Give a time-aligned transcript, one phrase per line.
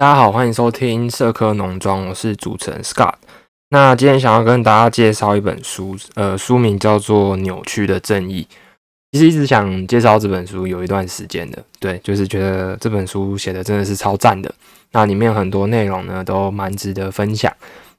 [0.00, 3.12] 大家好，欢迎收听社科农庄，我是主持人 Scott。
[3.68, 8.48] 那今天想要跟大家介绍一本书，呃，书名叫做《扭曲的正义》。
[9.12, 14.50] 其实一直想介绍这本书有一段时间的，对，就是觉得这本书写的真的是超赞的。
[14.92, 17.52] 那里面很多内容呢，都蛮值得分享。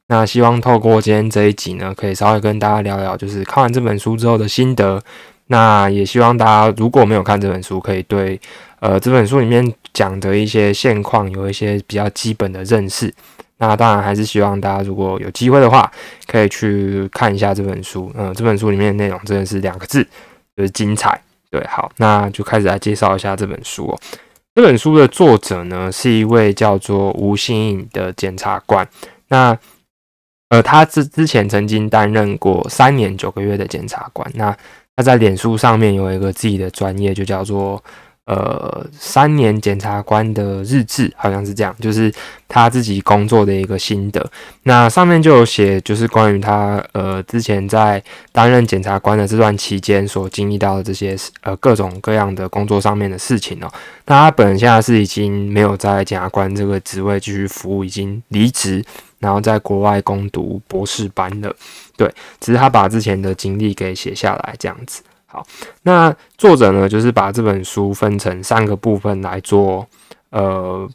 [0.07, 4.99] 那希望透过今天这一集呢，可以稍微跟大家聊聊，就是看完这本书之后的心得。
[5.45, 8.39] 那也希望大家如果没有看这本书，可以对
[8.81, 13.13] 呃这本书里面讲的一些现况有一些比较基本的认识。
[13.57, 15.89] 那当然还是希望大家如果有机会的话，
[16.25, 18.11] 可以去看一下这本书。
[18.17, 20.03] 嗯，这本书里面的内容真的是两个字，
[20.57, 21.21] 就是精彩。
[21.51, 23.99] 对，好，那就开始来介绍一下这本书哦。
[24.55, 28.87] 这本书的作者呢是一位叫做吴新颖的检察官。
[29.27, 29.55] 那
[30.49, 34.29] 呃，他之之前曾经担任过三年九个月的检察官。
[34.33, 34.57] 那
[34.95, 37.81] 他在脸书上面有一个自己的专业，就叫做
[38.25, 42.13] 呃三年检察官的日志，好像是这样，就是
[42.47, 44.25] 他自己工作的一个心得。
[44.63, 53.71] 那上面就有写，就是关于他呃之前在担任检察官的这段期间所经历到的这些呃各种各样的工作上面的事情哦。
[54.05, 58.83] 那他本人现在是已经没有在检察官这个职位继续服务，已经离职。
[59.19, 61.55] 然后在国外攻读博士班的，
[61.95, 65.03] 对，只是他把之前的经历给写下来这样子。
[65.31, 65.45] 好，
[65.83, 69.87] 那作者呢，就是把这本书分成三个部分来做，
[70.31, 70.87] 呃，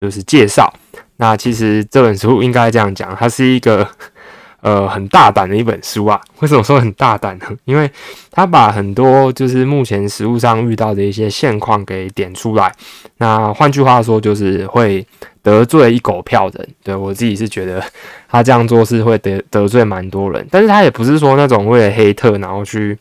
[0.00, 0.72] 就是介绍。
[1.16, 3.86] 那其实这本书应该这样讲，它是一个。
[4.62, 6.20] 呃，很大胆的一本书啊！
[6.40, 7.46] 为什么说很大胆呢？
[7.64, 7.90] 因为
[8.30, 12.70] 他把很多就是目前实物上遇到的一些现况给点出来。
[13.16, 15.06] 那换句话说，就是会
[15.42, 16.68] 得罪一狗票人。
[16.84, 17.82] 对我自己是觉得
[18.28, 22.98] 他这样做是会得得罪蛮多人，但是他也不是说那种为了黑特然后去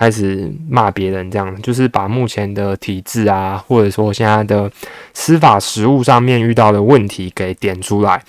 [0.00, 4.72] 开始骂别人这样，就是把目前的体制啊，或者说现在的
[5.12, 8.22] 司法实务上面遇到的问题给点出来。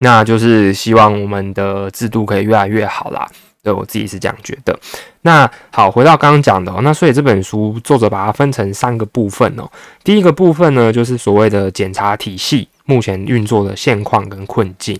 [0.00, 3.24] 那就是希望我们的制度可以越来越好啦，
[3.62, 4.76] 对我自己是这样觉得。
[5.22, 9.70] 那好，回到刚刚讲的，那所以这本书作者把它分成三个部分哦。
[10.02, 14.98] 第一个部分呢，就是所谓的检查体系目前运作的现况跟困境。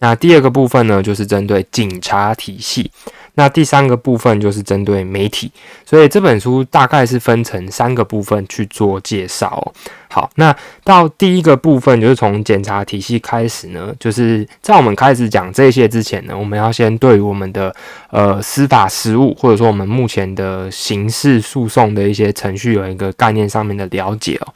[0.00, 2.90] 那第二个部分呢，就是针对警察体系。
[3.34, 5.50] 那第三个部分就是针对媒体，
[5.84, 9.72] 所以这本书大概是分成三个部分去做介绍。
[10.08, 17.74] 好，那到第一个部分就是从检察体系开始呢，就是在我们开始讲这些之前呢，我们要先对我们的
[18.10, 24.52] 呃司法实务，或者说我们目前的刑事诉讼的一些程序有一个概念上面的了解哦。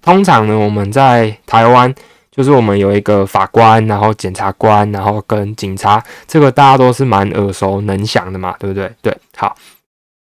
[0.00, 1.92] 通常呢，我们在台湾。
[2.34, 8.90] 就是我们有一个法官，然后检察官，然后跟警察，这个大家都是蛮耳熟能详的嘛，对不对？
[9.02, 9.54] 对，好。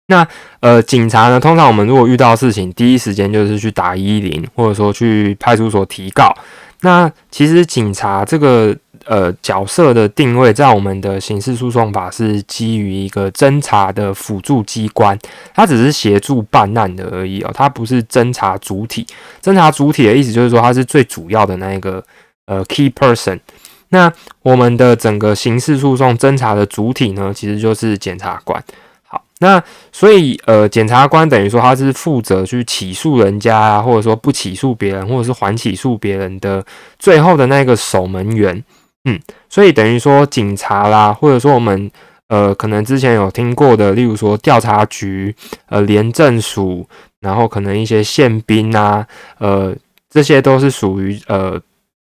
[0.07, 0.27] 那
[0.61, 6.35] 呃，警察呢，通常我们如果遇到事情，第一时间就是去打一零，或者说去派出所提告。
[6.81, 8.77] 那其实警察这个。
[9.09, 15.19] 呃，角色的定位在我们的刑事诉讼法是基于一个侦查的辅助机关，
[15.55, 19.07] 它只是协助办案的而已哦，它不是侦查主体。
[19.43, 22.05] 侦查主体的意思就是说，它是最主要的那一个
[22.45, 23.41] 呃 key person。
[23.89, 28.63] 那我们的整个刑事诉讼侦查的主体呢，其实就是检察官。
[29.05, 36.63] 好，那所以呃，检察官等于说他是负责去起诉人家啊，或者说不起诉别人，或者是还起诉别人的
[36.99, 38.63] 最后的那个守门员。
[39.05, 41.91] 嗯，所以等于说警察啦，或者说我们
[42.29, 45.35] 呃，可能之前有听过的，例如说调查局、
[45.69, 46.87] 呃，廉政署，
[47.21, 49.07] 然后可能一些宪兵啊，
[49.39, 49.75] 呃，
[50.11, 51.61] 这些都是属于呃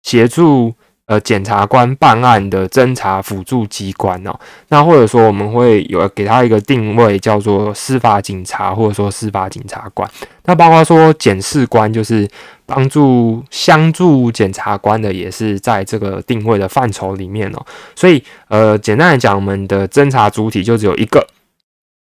[0.03, 0.74] 协助。
[1.07, 4.34] 呃，检察官办案的侦查辅助机关哦，
[4.69, 10.09] 那或者说我们会有给他一个定位，叫做司法警察，或者说司法警察官。
[10.46, 12.25] 那包括说检视官，就是
[12.74, 17.66] 帮助相助检察官的，也是在这个定位的范畴里面哦。
[17.96, 21.28] 所以，呃，简单来讲，我们的侦查主体就只有一个，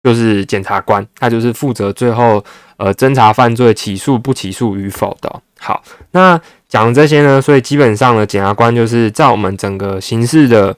[0.03, 2.45] 就是检察官，他就是负责最后
[2.77, 5.43] 呃侦查犯罪起诉不起诉与否的。
[5.59, 5.83] 好，
[6.13, 6.41] 那。
[6.67, 10.77] 讲这些呢，所以基本上呢，检察官就是在我们整个刑事的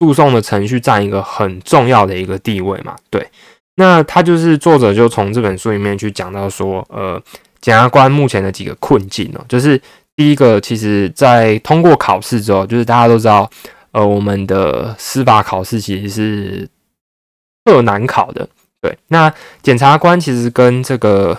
[0.00, 2.96] 诉讼的程序占一个很重要的一个地位嘛。
[3.10, 3.28] 对，
[3.76, 7.20] 那他就是作者就从这本书里面去讲到说，呃，
[7.64, 9.80] 检察官目前的几个困境哦，就是
[10.14, 13.50] 第一个，其实在通过考试之后，就是大家都知道，
[13.92, 16.68] 呃，我们的司法考试其实是
[17.64, 18.46] 特难考的。
[18.82, 19.32] 对，那
[19.62, 21.38] 检察官其实跟这个。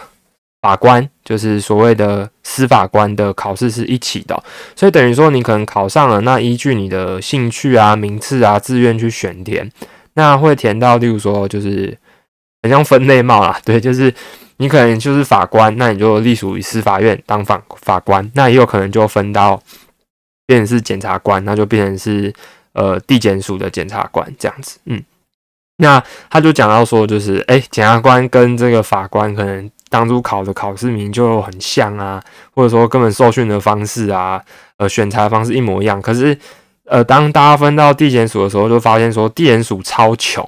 [0.61, 4.43] 法官就是所谓的司法官的考试是一起的，
[4.75, 9.71] 所以等于说你可能考上了，那依据你的兴趣啊、名次啊、志愿去选填，
[10.15, 11.95] 那会填到，例如说就是
[12.65, 14.11] 很像分类帽啦， 对，就是
[14.57, 19.61] 你可能就是法官，那你就隶属于司法院当法法官，那也有可能就分到
[20.47, 22.33] 变成是检察官，那就变成是
[22.73, 24.79] 呃地检署的检察官这样子。
[24.85, 24.99] 嗯，
[25.77, 32.19] 那他就讲到说，就是哎，检察官跟这个法官可能当初考的考试名就很像啊，
[32.55, 34.41] 或者说根本受训的方式啊，
[34.77, 36.01] 呃，选材方式一模一样。
[36.01, 36.35] 可是
[36.85, 40.47] 呃，当大家分到地检署的时候，就发现说地检署超穷，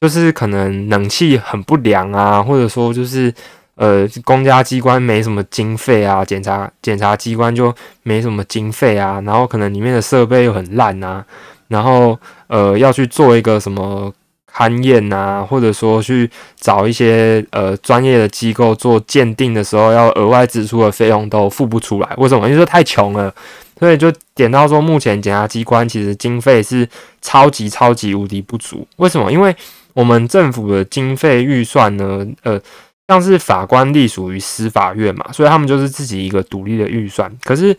[0.00, 3.32] 就是可能冷气很不良啊，或者说就是
[3.74, 11.24] 呃，公家机关没什么经费啊，检察检察机关就没什么经费啊，然后可能里面的设备又很烂啊，
[11.68, 14.12] 然后呃，要去做一个什么
[14.52, 22.46] 勘验啊，或者说去找一些呃专业的机构做鉴定的时候，要额外支出的费用都付不出来，为什么？
[22.46, 23.32] 因为说太穷了。
[23.78, 26.88] 所以就点到说，目前检察机关其实经费是
[27.22, 28.84] 超级超级无敌不足。
[28.96, 29.30] 为什么？
[29.30, 29.54] 因为
[29.98, 32.60] 我们政府的经费预算呢，呃，
[33.08, 37.28] 像是法官隶属于司法院嘛，所以他们就是自己一个独立的预算。
[37.42, 37.76] 可是，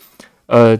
[0.47, 0.77] 呃，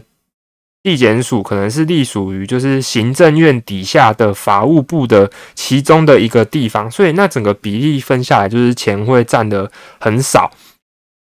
[0.82, 10.50] 地检署可能是隶属于就是行政院底下的法务部的其中的一个地方，所以那整个比例分下来，就是钱会占的很少。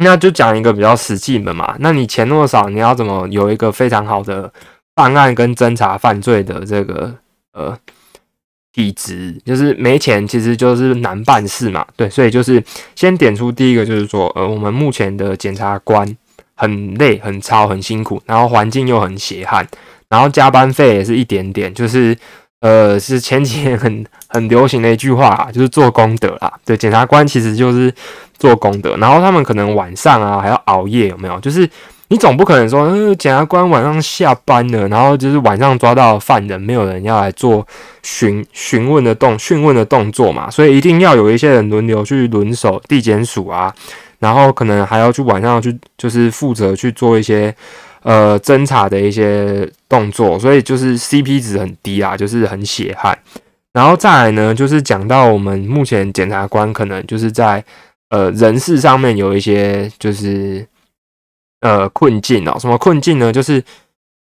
[0.04, 4.52] 那就讲一个比较实际的嘛，那你钱那么少，你要怎么有一个非常好的
[4.96, 7.14] 办案跟侦查犯罪的这个
[7.54, 7.78] 呃
[8.74, 9.36] 体值？
[9.46, 11.86] 就是没钱，其实就是难办事嘛。
[11.96, 12.64] 对，所以就是
[12.96, 16.08] 先点出第一个，就是说，呃，我们目前的检察官
[16.56, 19.68] 很累、很操、很辛苦，然后环境又很血汗，
[20.10, 22.18] 然后加班费也是一点点，就是
[22.62, 26.52] 呃，是前几年很很流行的一句话，就是做功德啦。
[26.66, 27.94] 对，检察官其实就是。
[28.42, 31.40] 做功德，然后他们可能晚上啊还要熬夜，有没有？
[31.42, 31.70] 就是
[32.12, 37.66] 你总不可能说，呃，检察官晚上下班了，然后就是晚上抓到犯人，没有人要来做
[38.04, 43.74] 询询问的动讯问的动作嘛，所以一定要有一些人轮流去轮守地检署啊，
[44.20, 47.56] 然后可能还要去晚上去就是负责去做一些
[48.04, 53.18] 呃侦查的一些动作，所以就是 CP 值很低啊，就是很血汗。
[53.72, 57.64] 然后再来呢，就是讲到我们目前检察官可能就是在。
[58.14, 60.68] 呃，人事上面有一些就是
[61.62, 62.58] 呃困境哦。
[62.60, 63.32] 什么困境呢？
[63.32, 63.64] 就是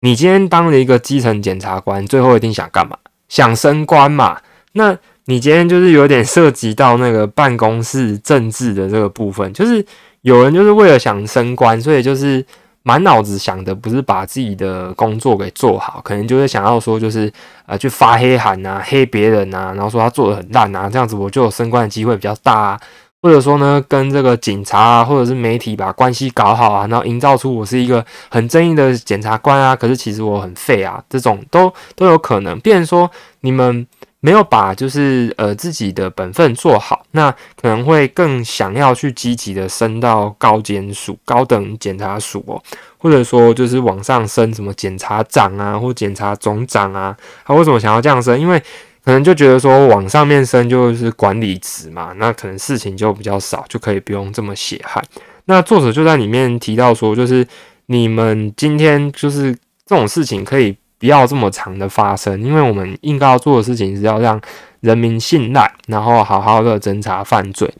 [0.01, 2.97] 你今天当了一个基层检察官，最后一定想干嘛？
[3.29, 4.39] 想升官嘛。
[4.73, 9.85] 那你今天就是有点涉及到那个办公室政治的这个部分，就是
[10.21, 12.45] 有人就是为了想升官，所以就是
[12.83, 17.33] 满脑子想的不是把自己的工作给做好，可能就是想要说就是
[17.67, 22.81] 呃去发黑函啊，黑别人啊，然后说他做的很烂啊，这样子我就有升官的机会比较大啊。
[23.23, 32.59] 或者说呢，跟这个警察啊，或者是媒体把关系搞好啊，然后营造出我是一个很正义的检察官啊，可是其实我很废啊，这种都都有可能。
[32.61, 33.11] 变成说
[33.41, 33.87] 你们
[34.21, 37.31] 没有把就是呃自己的本分做好，那
[37.61, 42.63] 可能会更想要去积极的升到高检署、高等检察署哦，
[42.99, 48.41] 或者说就是往上升什么检察长啊，或检察总长啊，他为什么想要这样升？
[48.41, 48.63] 因为
[49.07, 55.01] 可能就觉得说往上面升就是管理职嘛，那可能事情就比较少，就可以不用这么血汗。
[55.45, 57.47] 那作者就在里面提到说，就是
[57.87, 59.55] 你们今天就是
[59.85, 64.41] 这种事情可以不要这么长的发生，因为我们应该要做的事情是要让
[64.81, 67.73] 人民信赖，然后好好的侦查犯罪。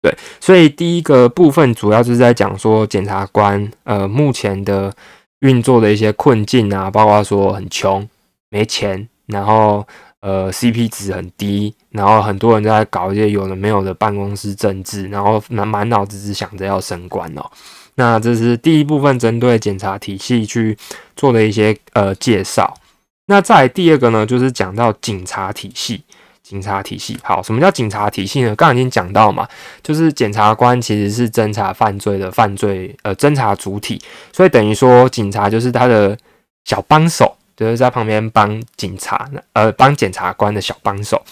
[0.00, 4.90] 对，所以第一个部分主要就是在讲说检察官呃目前的
[5.40, 8.08] 运作的一些困境啊，包括说很穷、
[8.48, 9.86] 没钱，然后。
[10.20, 17.50] 呃，CP 值很低，然后很多人都在搞一些有的没有的办公室政治，然后满满脑子只想着要升官哦。
[17.94, 20.76] 那这是第一部分针对检察体系去
[21.16, 22.74] 做的一些呃介绍。
[23.26, 26.02] 那再第二个呢，就是讲到警察体系。
[26.42, 28.48] 警察体系，好，什么叫警察体系呢？
[28.56, 29.48] 刚刚已经讲到嘛，
[29.84, 36.18] 就是检察官其实是侦查犯罪的犯罪呃侦查主体，所以等于说警察就是他的
[36.64, 37.36] 小帮手。
[37.60, 41.22] 就是在旁边帮警察，呃，帮检察官的小帮手。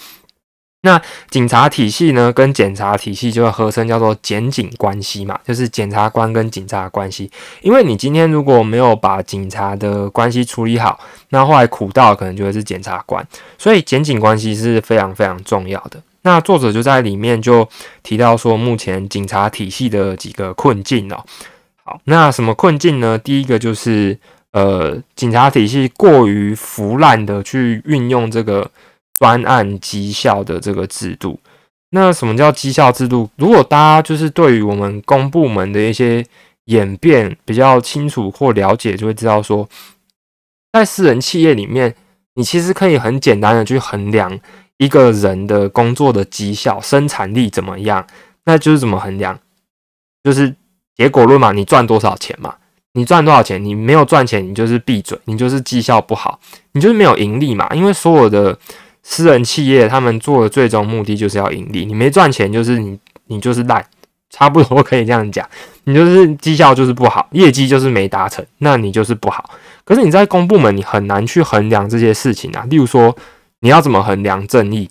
[0.83, 7.31] 那警察体系呢，跟检察体系就会合称叫做检警关系嘛，就是检察官跟警察关系。
[7.63, 13.27] 因为你今天如果没有把警察的关系处理好，那后来苦到可能就会是检察官。
[13.57, 15.99] 所以检警关系是非常非常重要的。
[16.21, 17.67] 那作者就在里面就
[18.03, 21.25] 提到说，目前警察体系的几个困境哦。
[21.83, 23.17] 好，那什么困境呢？
[23.17, 24.19] 第一个就是。
[24.51, 28.69] 呃，警察体系过于腐烂的去运用这个
[29.19, 31.39] 专案绩效的这个制度。
[31.91, 33.29] 那什么叫绩效制度？
[33.35, 36.25] 如果大家就是对于我们公部门的一些
[36.65, 39.67] 演变比较清楚或了解，就会知道说，
[40.71, 41.95] 在私人企业里面，
[42.35, 44.39] 你其实可以很简单的去衡量
[44.77, 48.05] 一个人的工作的绩效、生产力怎么样。
[48.45, 49.39] 那就是怎么衡量？
[50.23, 50.55] 就是
[50.95, 52.55] 结果论嘛，你赚多少钱嘛。
[52.99, 56.37] 你赚多少钱，你没有赚钱，你就是闭嘴，你就是绩效不好，
[56.73, 57.65] 你就是没有盈利嘛。
[57.73, 58.57] 因为所有的
[59.03, 63.85] 私人企业，他们做的最终目的就是要盈利，你没赚钱，就是你你就是烂，
[64.29, 65.47] 差不多可以这样讲，
[65.85, 69.49] 你就是绩效就是不好，业绩就是没达成，那你就是不好。
[69.85, 72.65] 可是你在公部门，你很难去衡量这些事情啊。
[72.69, 73.15] 例如说，
[73.61, 74.89] 你要怎么衡量正义？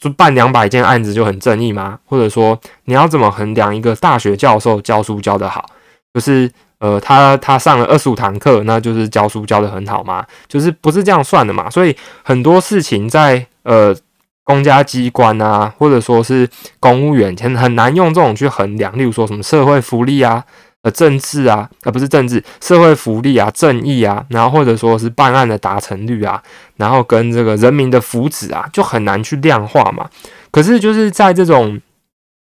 [0.00, 1.98] 就办两百件案子就很正义吗？
[2.04, 5.66] 或者说你要怎么衡量一个大学教授教书教得好？
[6.14, 6.48] 就是
[6.82, 10.26] 呃，他他上了二十五堂课，那就是教书教得很好嘛？
[10.48, 11.70] 就是不是这样算的嘛？
[11.70, 13.94] 所以很多事情在呃
[14.42, 16.48] 公家机关啊，或者说是
[16.80, 18.98] 公务员，很很难用这种去衡量。
[18.98, 20.44] 例如说什么社会福利啊。
[20.84, 26.42] 呃，政治啊，而不是政治，社会福利啊，正义啊，然后或者说是办案的达成率啊，
[26.76, 30.10] 然后跟这个人民的福祉啊，就很难去量化嘛。
[30.50, 31.80] 可是就是在这种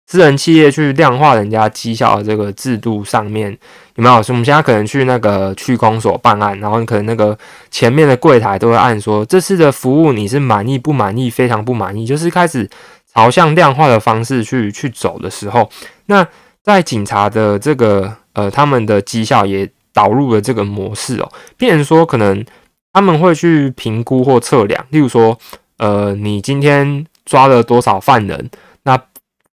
[0.08, 3.52] 私人企业去量化人家绩效的这个制度上面，
[3.96, 4.16] 有没有？
[4.16, 7.38] 我们现在可能去那个区公所办案，然后你可能那个
[7.72, 12.70] 前面的柜台都会按说这次的服务你是满意不满意，非常不满意，就是开始
[13.14, 15.70] 朝向量化的方式去去走的时候，
[16.08, 16.28] 那
[16.62, 18.16] 在警察的这个。
[18.36, 22.44] 呃，他们的绩效也导入了这个模式哦，变成说可能
[22.92, 25.38] 他们会去评估或测量，例如说，
[25.78, 28.50] 呃，你今天抓了多少犯人，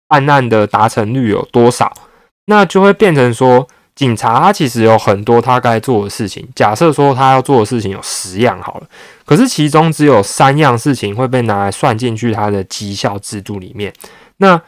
[0.08, 1.92] 办案的达成率有多少，
[2.46, 6.48] 那就会变成说，警察他其实有很多他该做的事情。
[6.56, 8.86] 假设说他要做的事情有十样好了，
[9.24, 13.92] 可是其中只有三样事情会被拿来算进去他的绩效制度里面，
[14.38, 14.60] 那。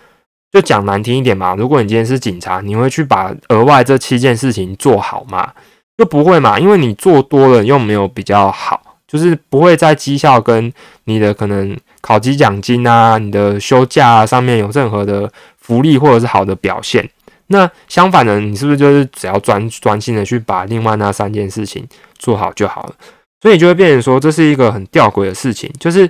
[0.52, 5.52] 就讲难听一点嘛，如果你今天是警察，你会去把额外这七件事情做好吗？
[5.96, 10.72] 就不会嘛，因为你做多了又没有比较好，就是不会在绩效跟
[11.04, 17.08] 你的可能考级奖金啊、你的休假上面有任何的福利或者是好的表现。
[17.48, 21.86] 那相反的，你是不是就是只要专专心的去把另外那三件事情
[22.18, 22.94] 做好就好了？
[23.42, 26.08] 所以就会变成说，这是一个很吊诡的事情，就是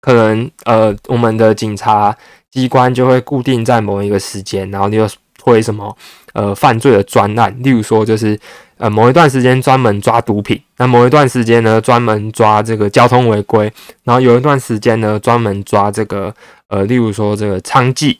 [0.00, 2.16] 可能呃，我们的警察。
[2.48, 5.94] 机关就会固定在某一个时间，然后你又推什么
[6.32, 8.38] 呃犯罪的专案，例如说就是
[8.78, 13.72] 呃某一段时间专门抓毒品，那某一段时间呢专门抓这个交通违规，
[14.04, 16.34] 然后有一段时间呢专门抓这个
[16.68, 18.16] 呃例如说这个娼妓。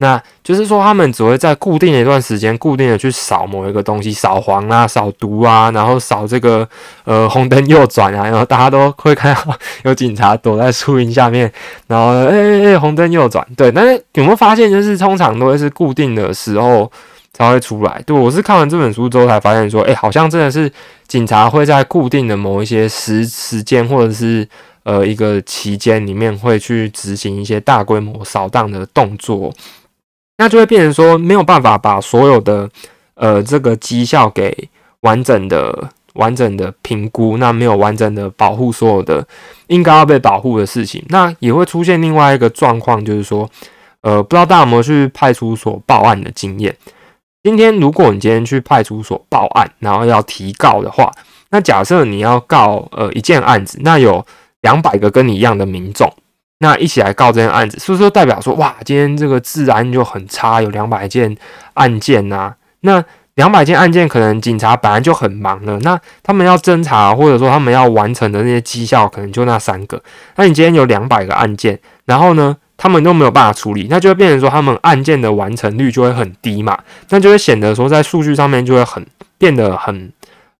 [0.00, 6.64] 那就是说，他们只会在固定的一段时间，固定的去扫某一个东西，扫黄啊，扫毒啊，然后扫这个
[7.02, 11.52] 呃红灯右转啊，然后大家都会看到有警察躲在树荫下面，
[11.88, 13.72] 然后哎哎哎红灯右转，对。
[13.72, 16.88] 但是有没有发现，就是通常都会是固定的时候
[17.32, 18.02] 才会出来？
[18.06, 20.70] 对我是看完这本书之后才发现，说哎，好像真的是
[21.06, 24.48] 警察会在固定的某一些时时间或者是
[24.82, 29.52] 呃一个期间里面会去执行一些大规模扫荡的动作。
[30.38, 32.68] 那就会变成说没有办法把所有的
[33.14, 34.68] 呃这个绩效给
[35.00, 39.26] 完整的完整的评估，那没有完整的保护所有的
[39.66, 43.48] 应该要被保护的事情，那也会出现另外一个状况，就是说
[44.00, 46.74] 呃不知道大家有没有去派出所报案的经验？
[47.42, 51.10] 今天如果你今天去派出所报案，然后要提告的话，
[51.50, 54.24] 那假设你要告呃一件案子，那有
[54.62, 56.12] 两百个跟你一样的民众。
[56.60, 61.36] 那一起来告这件案子，是不是代表说，哇，今天这个治安就很差，有两百件
[61.74, 62.52] 案件呐？
[62.80, 63.04] 那
[63.36, 70.02] 两百件案件，可能警察本来就很忙了，那他们要侦查，或者说他们要完成的那些绩效，可能就那三个。
[70.34, 76.78] 那你今天有两百个案件，然后呢，他们都没有办法处理，那就会变成说，他们案件的完成率就会很低嘛？
[77.10, 79.04] 那就会显得说，在数据上面就会很
[79.36, 80.10] 变得很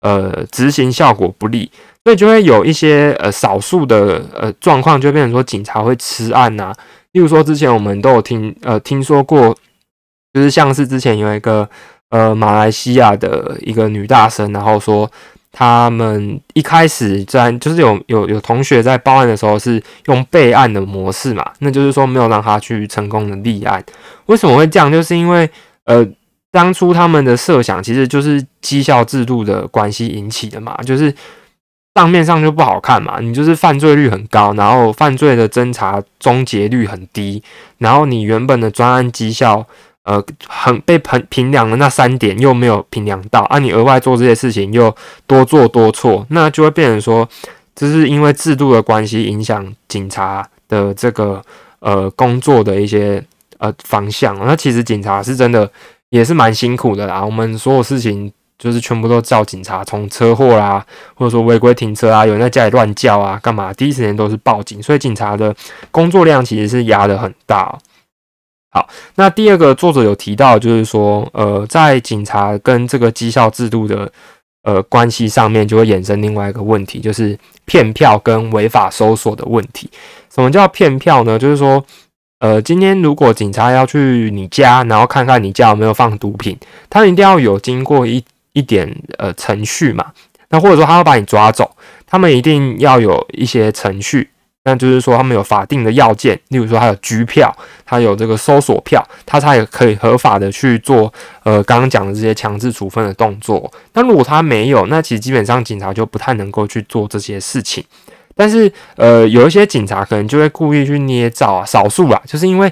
[0.01, 1.71] 呃，执行效果不利。
[2.05, 6.73] 所以就会有一些呃少数的呃状况，就变成说警察会吃案呐。
[7.13, 9.55] 例如说，之前我们都有听呃听说过，
[10.33, 11.69] 就是像是之前有一个
[12.09, 15.11] 呃马来西亚的一个女大生，然后说
[15.59, 23.85] 他们一开始在就是有有有同学在报案的时候是用备案的模式嘛，那就是说没有让他去成功的立案。
[24.27, 24.93] 为什么会这样？
[24.93, 25.51] 就是因为
[25.83, 26.07] 呃
[26.53, 31.13] 当初他们的设想其实就是绩效制度的关系引起的嘛，就是。
[31.95, 37.43] 账面上就不好看嘛，你就是犯罪率很高，然后犯罪的侦查终结率很低，
[37.79, 39.67] 然后你原本的专案绩效，
[40.09, 44.95] 呃，很被评评量的那三点又没有评量到，啊，你额外做这些事情又
[45.27, 47.29] 多做多错，那就会变成说，
[47.75, 51.43] 这是因为制度的关系影响警察的这个
[51.81, 53.23] 呃工作的一些
[53.59, 55.71] 呃方向，那其实警察是真的
[56.09, 58.33] 也是蛮辛苦的啦，我们所有事情。
[58.59, 60.85] 就是全部都叫警察，从车祸啦，
[61.15, 63.73] 或者说违规停车啊，有人在家里乱叫啊，干嘛？
[63.75, 65.55] 第一时间都是报警，所以警察的
[65.93, 67.73] 工作量其实是压得很大。
[68.71, 74.13] 好，那第二个作者有提到，就是说，呃，在警察跟这个绩效制度的
[74.63, 79.91] 呃关系上面，就会衍生另外一个问题，就是骗票跟违法搜索的问题。
[80.35, 81.39] 什么叫骗票呢？
[81.39, 81.83] 就是说，
[82.41, 86.55] 呃，今天如果警察要去你家，然后看看你家有没有放毒品，
[86.91, 88.23] 他一定要有经过一
[88.53, 90.13] 一点呃程序嘛。
[90.51, 91.75] 那或者说他要把你抓走，
[92.07, 94.29] 他们一定要有一些程序。
[94.69, 97.51] 那就是说，他们有法定的要件，例如说，他有拘票，
[97.87, 103.71] 他有这个搜索票，他才可以合法的去做呃刚刚讲的这些强制处分的动作。
[103.95, 107.83] 那如果他没有，那其实基本上警察就不太能够去做这些事情。
[108.37, 112.71] 但是呃，有一些警察可能就会故意去捏造啊，少数啊，就是因为。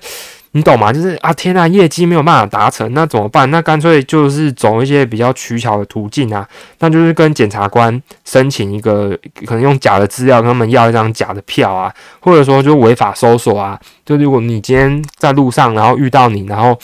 [0.57, 0.91] 你懂吗？
[0.91, 3.51] 就是啊，天呐，业绩没有办法达成，那怎么办？
[3.51, 6.49] 那干脆就是走一些比较取巧的途径啊，
[6.79, 9.11] 那就是跟检察官申请一个，
[9.45, 13.79] 可能用假的资料跟他们要一张假的票啊，或者说就违法搜索啊。
[14.07, 16.79] 就如果你今天在路上，然后遇到你，然后。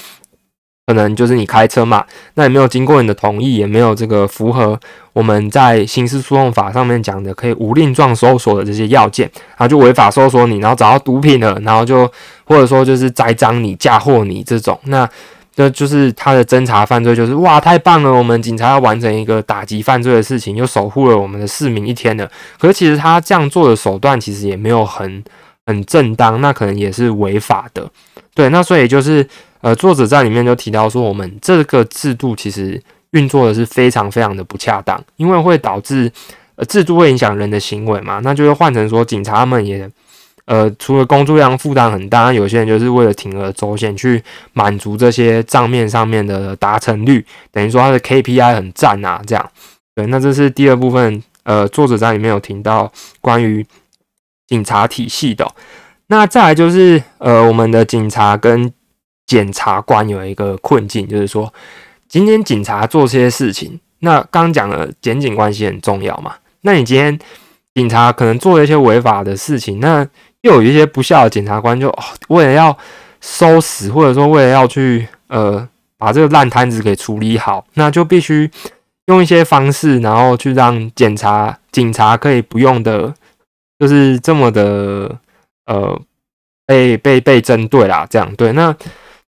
[0.88, 4.78] 可能就是你开车嘛，那也没有经过你的同意，也没有这个符合
[5.12, 12.10] 我们在刑事诉讼法上面讲的可以无令状搜索的这些要件，然后就违法搜索你，然后找到毒品了，然后就
[12.44, 15.08] 或者说就是栽赃你、嫁祸你这种，那
[15.54, 22.28] 这就是他的侦查犯罪，就是哇太棒了，我们警察要完成一个打击犯罪的事情，又守护了我们的市民一天了。
[22.58, 25.22] 可是其实他这样做的手段其实也没有很
[25.64, 27.88] 很正当，那可能也是违法的。
[28.34, 29.24] 对，那所以就是。
[29.62, 36.10] 呃，作者在里面就提到说，我们这个制度其实运作的是非常非常的不恰当，因为会导致
[36.56, 39.88] 呃制度会影响人的行为嘛，那就会换成说警察们也
[40.46, 44.20] 呃除了工作量负担很大，有些人就是为了铤而走险去
[44.52, 49.50] 满足这些账面上面的达成率，等于说他的 KPI 很赞啊，这样。
[49.94, 52.90] 对，那这是第二部分，呃，作者在里面有听到
[53.20, 53.64] 关于
[54.48, 55.46] 警察体系的，
[56.08, 58.72] 那再来就是呃我们的警察跟
[59.32, 61.50] 检察官有一个困境，就是说，
[62.06, 66.34] 今天警察做这些事情，那刚讲了检警关系很重要嘛？
[66.60, 67.18] 那你今天
[67.74, 70.06] 警察可能做了一些违法的事情，那
[70.42, 71.90] 又有一些不孝的检察官，就
[72.28, 72.76] 为了要
[73.22, 75.66] 收拾，或者说为了要去呃
[75.96, 78.50] 把这个烂摊子给处理好，那就必须
[79.06, 83.14] 用一些方式，然后去让检察警察可以不用的，
[83.78, 85.16] 就是这么的
[85.64, 85.98] 呃
[86.66, 88.76] 被被被针对啦，这样对那。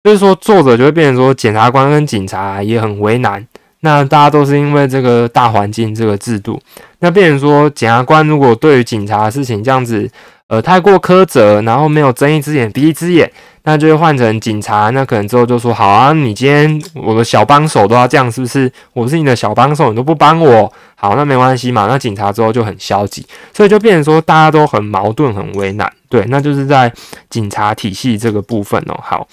[0.03, 3.45] 就是说，作者就会变成说，检察官跟警察也很为难。
[3.79, 6.61] 那大家都是因为这个大环境、这个制度，
[6.99, 10.09] 那变成说，检察官如果对于警察的事情这样子，
[10.47, 13.29] 呃，太过苛责，然后没有睁一只眼闭一只眼，
[13.63, 14.89] 那就会换成警察。
[14.89, 18.71] 那可能之后就说，好啊，你今天我的小帮手都要这样，是不是？
[18.93, 21.87] 我是你的小帮手，你都不帮我，好，那没关系嘛。
[21.87, 25.91] 那警察之后就很消极，所以就变成说，大家都很矛盾、很为难。
[26.09, 26.91] 对，那就是在
[27.29, 28.97] 警察体系这个部分哦。
[29.01, 29.27] 好。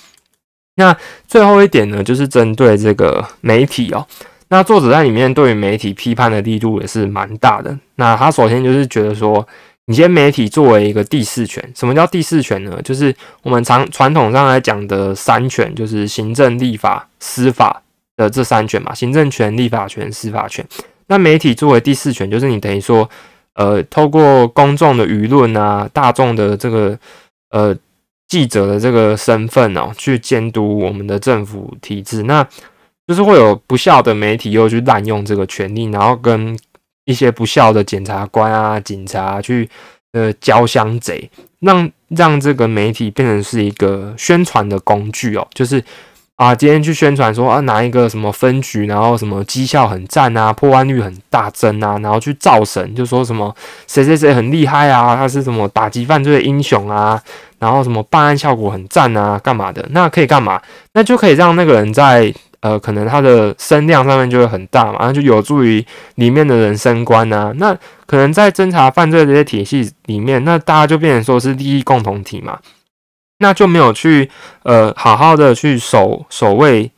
[0.81, 0.97] 那
[1.29, 4.05] 最后一点呢，就是针对这个媒体哦。
[4.49, 7.79] 那作者在里面对于媒体批判的力度也是蛮大的。
[7.97, 9.47] 那他首先就是觉得说，
[9.85, 12.81] 你先媒体作为一个第四权，什么叫第四权呢？
[12.83, 17.83] 就是我们常传统上来讲的三权，就是行政、立法、司法
[18.17, 18.95] 的这三权嘛。
[18.95, 20.67] 行政权、立法权、司法权。
[21.09, 23.09] 那媒体作为第四权，就是你等于说，
[23.55, 26.99] 呃，透过公众的舆论啊，大众的这个，
[27.51, 27.77] 呃。
[28.31, 32.43] 记者的这个身份哦，去监督我们的政府体制，那
[33.07, 36.59] 就是会有不孝的媒体又去滥用这个权利，然后跟
[37.05, 39.69] 一些不孝的检察官啊、警察去
[40.13, 45.85] 呃交相贼，让让这个媒体变成是一个宣传的工具哦，就是。
[46.41, 53.55] 啊，今天去宣传说啊，拿一个什么分局，然后什么绩效很赞啊，破案率很大增啊，然后去造神，就说什么
[53.87, 57.21] 谁谁谁很厉害啊，他是什么打击犯罪的英雄啊，
[57.59, 59.87] 然后什么办案效果很赞啊，干嘛的？
[59.91, 60.59] 那可以干嘛？
[60.95, 67.53] 那就可以让那个人在呃，可能他的声量上面就会很大嘛，然后就有助于里面的人升官啊。
[67.57, 67.77] 那
[68.07, 72.59] 可能在侦查犯罪这些体系里面，那大家就变成说是利益共同体嘛。
[73.41, 74.31] 那就没有去
[74.63, 76.91] 呃好好的去守守卫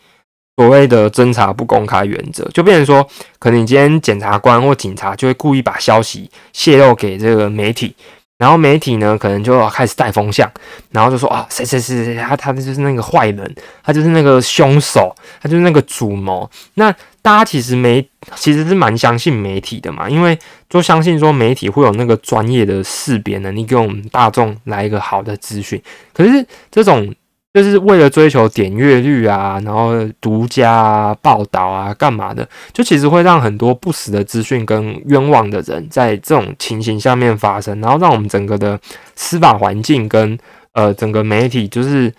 [0.56, 7.96] 所谓的侦查不公开原则，就变成说，可能你今天检察官或警察就会故意把消息泄露给这个媒体。
[8.42, 10.50] 然后媒体呢，可能就开始带风向，
[10.90, 16.50] 然后就说啊，谁谁谁谁，他他就是那个坏人，他就是那个凶手，他就是那个主谋。
[16.74, 16.90] 那
[17.22, 20.36] 大家其实没，其实是蛮相信媒体的嘛，因为
[20.68, 25.80] 就相信说媒体会有那个专业的识别能力，给我们大众来一个好的资讯。
[26.12, 27.14] 可是这种。
[27.54, 32.48] 就是为了追求点阅率啊，然后独家报道啊，干嘛的？
[32.72, 38.78] 就其实会让很多不实的资讯跟冤枉的人在这种情形下面发生，然后让我们整个的
[39.14, 40.38] 司法环境跟
[40.72, 42.10] 呃整个媒体就是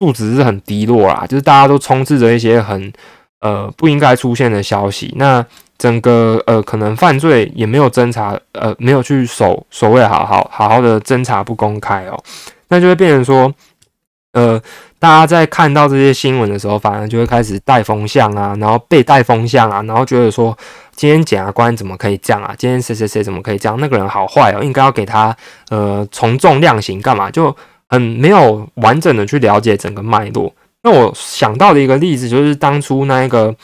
[0.00, 2.92] 素质是很低落啦，就是大家都充斥着一些很
[3.40, 5.44] 呃不应该出现的消息，那
[5.78, 12.20] 整个呃可能犯罪也没有侦查，呃没有去守所谓好好好好的侦查不公开哦，
[12.68, 13.52] 那就会变成说，
[14.32, 14.60] 呃
[14.98, 20.56] 大家在看到这些新闻的时候，反而就会开始带风向啊，然后被带风向啊，然后觉得说
[20.94, 22.54] 今天检察官怎么可以这样啊？
[22.58, 23.78] 今天谁谁谁怎么可以这样？
[23.80, 25.34] 那个人好坏哦，应该要给他
[25.70, 27.30] 呃从重量刑干嘛？
[27.30, 27.54] 就
[27.88, 30.54] 很没有完整的去了解整个脉络。
[30.82, 33.54] 那我想到的一个例子就是当初那一个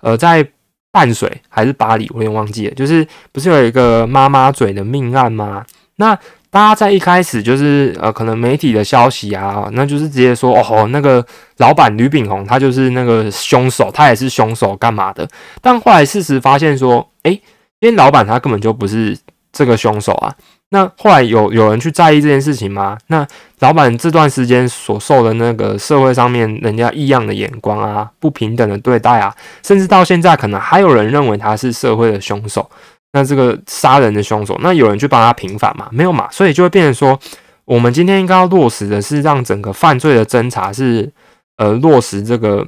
[0.00, 0.46] 呃，在
[0.90, 5.64] 淡水还是巴黎，我有点忘记了，就是不是有一个妈妈嘴的命案吗？
[5.96, 6.18] 那
[6.52, 11.24] 大家在一开始就是呃，可能媒体的消息啊，那就是直接说哦，那个
[11.56, 15.26] 老板吕炳宏他就是那个凶手，他也是凶手干嘛的？
[15.62, 17.32] 但后来事实发现说，诶，
[17.80, 19.16] 因为老板他根本就不是
[19.50, 20.30] 这个凶手啊。
[20.68, 22.98] 那后来有有人去在意这件事情吗？
[23.06, 23.26] 那
[23.60, 32.70] 老板这段时间所受的那个社会上面人家异样的眼光啊，不平等的对待啊，甚至到现在可能还有人认为他是社会的凶手，
[33.12, 35.88] 那这个杀人的凶手，那有人去帮他平反吗？
[35.92, 37.18] 没有嘛，所以就会变成说，
[37.64, 41.10] 我们今天应该要落实的是让整个犯罪的侦查是
[41.56, 42.66] 呃落实这个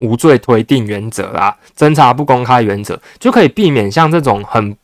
[0.00, 4.76] 无罪推定原则啦，侦查不公开原则，就可以避免像这种很。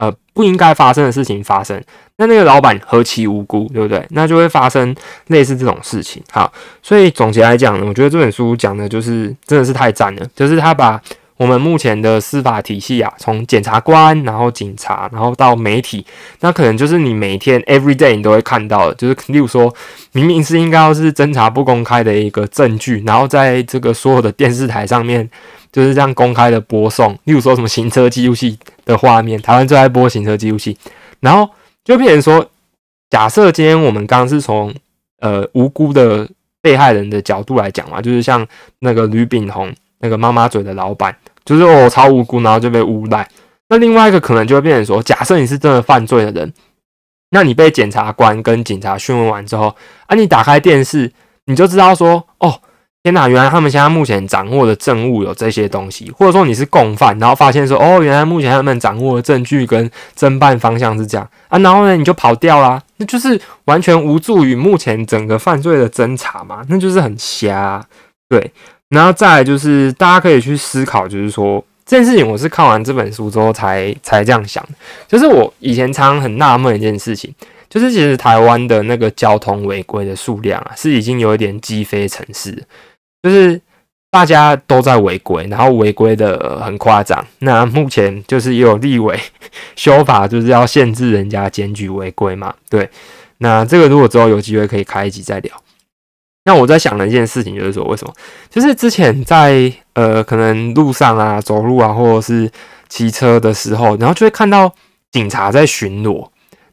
[0.00, 1.82] 呃，不应该发生的事情发生，
[2.18, 4.06] 那那个老板何其无辜，对不对？
[4.10, 4.94] 那就会发生
[5.26, 6.22] 类似这种事情。
[6.30, 11.02] 好，所以总结来讲呢，我觉得这本书讲的就是真的是太赞了，就是他把
[11.38, 16.04] 我们目前的司法体系啊，从检察官，然后警察，然后到媒体，
[16.40, 19.74] 那可能就是你每天 every day 你都会看到的，就是例如说
[20.12, 25.30] 明明是应该要是侦查不公开的一个证据，然后在这个所有的电视台上面。
[25.70, 30.74] 就是这样公开的播送，例如说什么行车记录器的画面，台湾最爱播行车记录器，
[31.20, 31.46] 然后
[31.84, 32.50] 就变成说，
[33.10, 34.74] 假设今天我们刚刚是从
[35.20, 36.26] 呃无辜的
[36.62, 38.44] 被害人的角度来讲嘛，就是像
[38.78, 39.70] 那个吕炳宏
[40.00, 43.28] 那个妈妈嘴的老板，就是我超无辜，然后就被诬赖。
[43.68, 46.52] 那另外一个可能就会变成说，假设你是真的犯罪的人，
[47.30, 49.74] 那你被检察官跟警察讯问完之后，
[50.06, 51.12] 啊，你打开电视，
[51.46, 52.60] 你就知道说，哦。
[53.04, 53.28] 天哪！
[53.28, 67.82] 原来他们现在目前掌握的证物有这些东西，或者说你是共犯，然后发现说哦，原来目前他们掌握的证据跟侦办方向是这样啊，然后呢你就跑掉啦，那就是完全无助于目前整个犯罪的侦查嘛，那就是很瞎。
[68.28, 68.52] 对，
[68.90, 74.66] 然后再来就是大家可以去思考，就是说这件事情，我是看完这本书之后才才这样想，
[75.06, 77.34] 就是我以前常常很纳闷一件事情。
[77.70, 82.64] 就是其实台湾的那个交通违规的数量啊，是已经有一点击飞城市，
[83.22, 83.60] 就是
[84.10, 87.22] 大家都在违规，然后违规的很夸张。
[87.40, 89.20] 那目前就是也有立委
[89.76, 92.54] 修法，就是要限制人家检举违规嘛。
[92.70, 92.88] 对，
[93.36, 95.52] 那这个如果之后有机会可以开一集再聊。
[96.48, 98.14] 那我在想的一件事情就是说，为什么？
[98.48, 102.50] 就是之前在呃可能路上啊走路啊，或者是
[102.88, 104.72] 骑车的时候，然后就会看到
[105.12, 106.26] 警察在巡逻。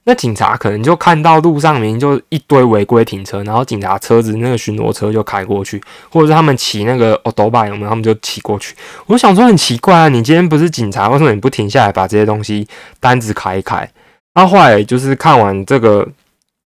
[0.06, 7.90] 那警察可能就看到路上明明就一堆违规停车，然后警察车子那个巡逻车就开过去，或者是他们骑那个哦斗把有没有？
[7.90, 8.74] 他们就骑过去。
[9.08, 12.66] 我想说很奇怪啊，你今天不是警察，为什么你不停下来把这些东西
[13.02, 13.92] 单子开一开？
[14.36, 16.08] 那后来就是看完这个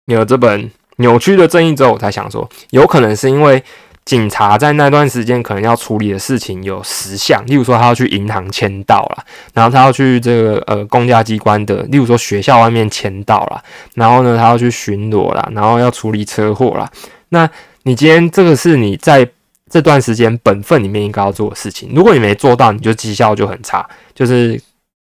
[0.07, 3.61] 有这本扭曲的正义之后，我才想说，有可能是因为。
[4.05, 16.91] 警察在那段时间可能要处理的事情有十项，例如说他要去银行签到了，然后他要去这个呃公家机关的，例如说学校外面签到了，然后呢他要去巡逻了，然后要处理车祸了。
[17.29, 17.47] 那
[17.83, 19.29] 你今天这个是你在
[19.69, 24.59] 这段时间本分里面应该要做的事情，如果你没做到，你就绩效就很差，就是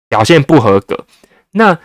[0.09, 1.05] 表现不合格。
[1.51, 1.77] 那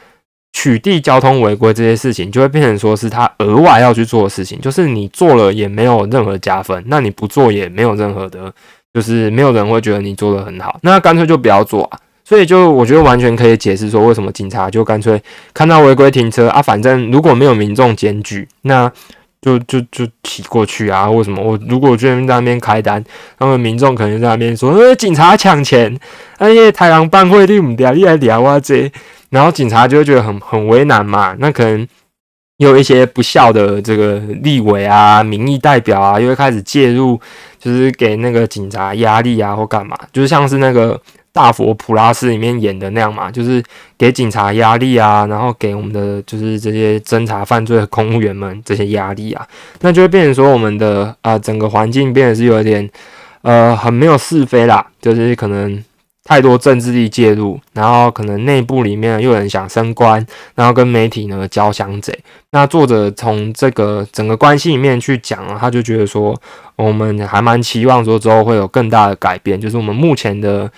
[0.57, 8.51] 取缔交通违规这些事情，就会变成说是他额外要去做的事情，就是你做了也没有任何加分，那你不做也没有任何的，
[8.95, 11.99] 就是没有人会觉得你做的很好，那干脆就不要做啊。
[12.25, 15.21] 所以就我觉得完全可以解释说，为什么警察就干脆
[15.53, 18.91] 看到违规停车啊，反正如果没有民众检举，那
[19.43, 21.11] 就就就骑过去啊。
[21.11, 23.05] 为什么我如果在那边开单，
[23.39, 25.99] 那么民众可能在那边说，呃，警察抢钱，
[26.39, 28.91] 哎呀，太阳办会你唔掉，你来聊啊这。
[29.35, 31.85] 然后警察就会觉得很很为难嘛，那可能
[32.59, 37.21] 有一些不孝的这个立委啊、民意代表啊，又会开始介入，
[37.59, 41.01] 就是给那个警察压力啊，或干嘛，就是像是那个
[41.33, 43.61] 大佛普拉斯里面演的那样嘛，就是
[43.99, 49.45] 给警察压力啊，然后给我们的就是这些侦查犯罪的公务员们这些压力啊，
[49.81, 52.89] 那就会变成说我们的啊整个环境变得是有点
[53.43, 55.83] 呃很没有是非啦，就是可能。
[56.25, 62.19] 太多政治力介入，然后可能内部里面又有人想升官，然后跟媒体呢交相贼。
[62.51, 66.35] 那作者从这个整个关系里面去讲啊，他就觉得说，
[66.77, 70.71] 我们还蛮期望说之后会有更大的改变，就是我们目前的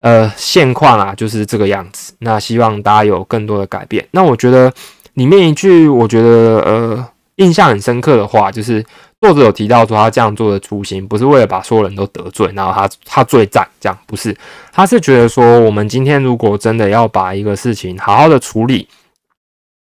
[0.00, 2.14] 呃现况啊就是这个样子。
[2.20, 4.06] 那希望大家有更多的改变。
[4.12, 4.72] 那我觉得
[5.14, 8.84] 里面一句我觉得呃印象很深刻的话，就是
[9.24, 14.36] 作者有提到说他这样做的初心不是为了把所有人都得罪，然后他他最赞这样不是，
[14.72, 18.88] 他是觉得说我们今天如果真的要把一个事情好好的处理。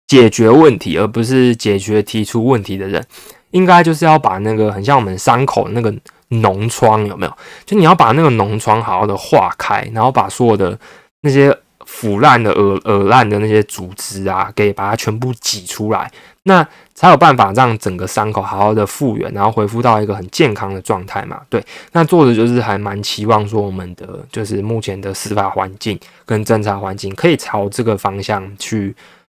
[0.05, 3.03] 解决问题，而不是解决提出问题的人，
[3.49, 5.91] 应该就是要把那个很像我们伤口那个
[6.29, 7.33] 脓疮有没有？
[7.65, 10.77] 就你要把那个脓疮好好的化开，然后把所有的
[11.21, 16.11] 那些腐烂的、恶恶烂的那些组织啊，给把它全部挤出来，
[16.43, 21.41] 那才有办法让整个伤口好好的复原，然后恢复到一个很健康的状态嘛。
[21.49, 28.95] 对，那作者就是还蛮期望说，我们的就是目前的司法环境跟侦查环境可以朝这个方向去。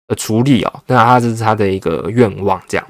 [0.09, 2.87] 呃处理哦，那他这是他的一个愿望，这样，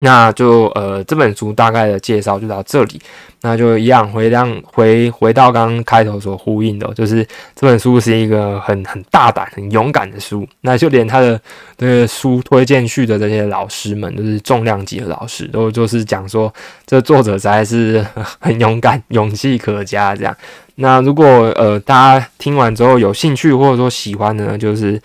[0.00, 3.00] 那就呃这本书大概的介绍就到这里，
[3.40, 11.40] 那就一样回让回回到刚刚开头所呼应的，就是这本书是一个很很大胆、很勇敢的书，那就连他的
[11.78, 16.52] 这个书推荐序的这些老师们都是重量级的老师，都就是讲说
[16.84, 18.06] 这作者实在是
[18.38, 20.36] 很勇敢、勇气可嘉这样。
[20.74, 21.24] 那如果
[21.56, 25.00] 呃大家听完之后有兴趣或者说喜欢的呢，就是。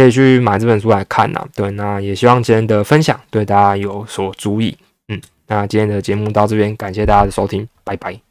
[0.00, 4.74] 可以去买这本书来看呐，对，那也希望今天的分享对大家有所注意，
[5.08, 8.29] 嗯，那今天的节目到这边，感谢大家的收听，拜拜。